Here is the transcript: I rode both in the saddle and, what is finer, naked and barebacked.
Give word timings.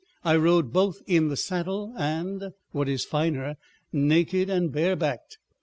I 0.25 0.35
rode 0.35 0.73
both 0.73 1.03
in 1.05 1.27
the 1.27 1.37
saddle 1.37 1.93
and, 1.95 2.53
what 2.71 2.89
is 2.89 3.05
finer, 3.05 3.57
naked 3.93 4.49
and 4.49 4.71
barebacked. 4.71 5.37